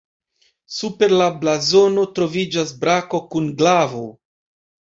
Super 0.77 1.13
la 1.19 1.27
blazono 1.43 2.07
troviĝas 2.15 2.75
brako 2.87 3.23
kun 3.35 3.55
glavo. 3.61 4.05